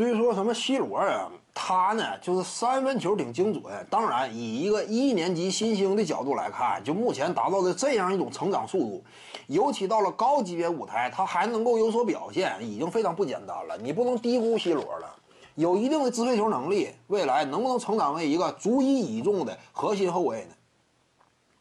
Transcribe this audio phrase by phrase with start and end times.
[0.00, 3.62] 至于说什么 C 罗啊，他呢就是三分球挺精准。
[3.90, 9.04] 当然，以一个一年级新星的角度来看，就目前达到的这样一种成长速度，
[9.46, 13.76] 尤其到了高级别舞台，他还能够有所表现，已经非常不简单了。
[13.76, 15.14] 你不能低估 C 罗了，
[15.54, 20.54] 有一定的支配球能力，未来能不能成长为一个足以倚重的核心后卫呢？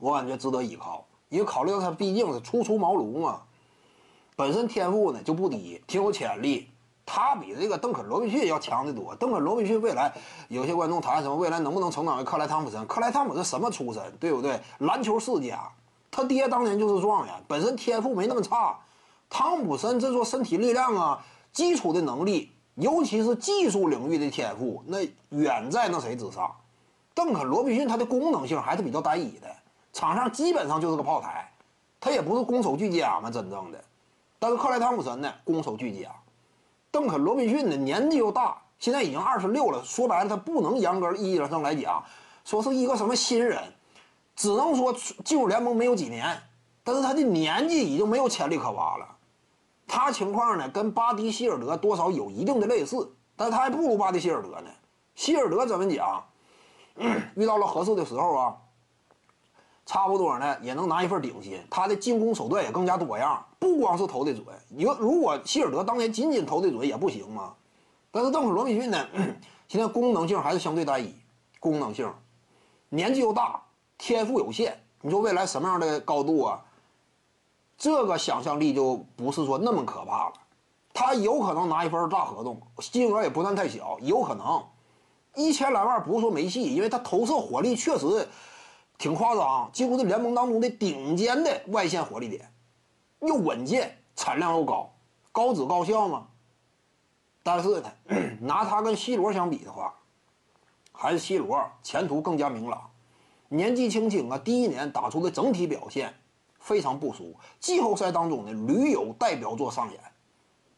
[0.00, 3.42] 我感觉值得依靠，因为考虑到他毕竟是初出茅庐嘛，
[4.34, 6.68] 本身天赋呢就不低，挺有潜力。
[7.06, 9.14] 他比这个邓肯·罗宾逊要强得多。
[9.16, 10.12] 邓肯·罗宾逊未来，
[10.48, 12.86] 有些观众谈什么未来能不能成长为克莱·汤普森？
[12.86, 14.60] 克莱·汤普森什么出身，对不对？
[14.78, 15.70] 篮球世家，
[16.10, 18.78] 他爹当年就是状元，本身天赋没那么差。
[19.28, 24.98] 汤普森这说身体力量啊，基础的能力，尤其是技术领域的天赋，那
[25.30, 26.50] 远在那谁之上。
[27.14, 29.48] 邓肯·罗宾逊他的功能性还是比较单一的，
[29.92, 31.52] 场上基本上就是个炮台，
[32.00, 33.84] 他也不是攻守俱佳嘛，真正的。
[34.38, 36.10] 但是克莱·汤普森呢，攻守俱佳。
[36.94, 39.82] 邓肯·罗宾逊呢，年纪又大，现在已经二十六了。
[39.82, 42.00] 说白了，他不能严格意义上来讲，
[42.44, 43.60] 说是一个什么新人，
[44.36, 46.40] 只能说进入联盟没有几年。
[46.84, 49.08] 但是他的年纪已经没有潜力可挖了。
[49.88, 54.70] 他情况呢，跟巴迪希尔德多少有一定的类似，但他还不如巴迪希尔德呢。
[55.16, 56.24] 希尔德怎么讲？
[57.34, 58.56] 遇到了合适的时候啊。
[59.86, 61.60] 差不多呢，也能拿一份顶薪。
[61.70, 64.44] 他的进攻手段也更加多样，不光是投的准。
[64.68, 67.52] 你说，如果希尔德当年仅仅投的准也不行吗？
[68.10, 69.06] 但是邓肯罗宾逊呢，
[69.68, 71.14] 现在功能性还是相对单一，
[71.60, 72.10] 功能性，
[72.88, 73.60] 年纪又大，
[73.98, 74.80] 天赋有限。
[75.02, 76.64] 你说未来什么样的高度啊？
[77.76, 80.32] 这个想象力就不是说那么可怕了。
[80.94, 84.64] 他有可能拿一份大合同，金额也不算太小，有可能
[85.34, 88.26] 一千来万不是说没戏，因为他投射火力确实。
[88.96, 92.50] 挺夸张，几乎是联盟当中的顶尖的外线火力点，
[93.20, 94.94] 又稳健，产量又高，
[95.32, 96.28] 高质高效嘛。
[97.42, 97.92] 但是呢，
[98.40, 99.94] 拿他跟 C 罗相比的话，
[100.92, 102.90] 还是 C 罗前途更加明朗。
[103.48, 106.14] 年纪轻轻啊，第一年打出的整体表现
[106.58, 110.00] 非常不俗，季后赛当中呢屡有代表作上演，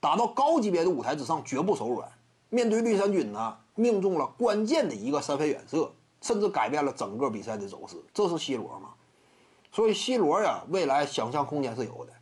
[0.00, 2.10] 打到高级别的舞台之上绝不手软。
[2.50, 5.92] 面对绿衫军呢，命中了关键的一个三分远射。
[6.20, 8.94] 甚至改变了整个比赛的走势，这是 C 罗吗？
[9.70, 12.12] 所以 C 罗呀，未来想象空间是有的。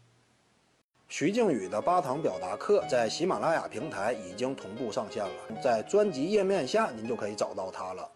[1.08, 8.10] 徐静宇的八堂表达课在喜马拉雅平台已经同步上线了，在专辑页面下您就可以找到它了。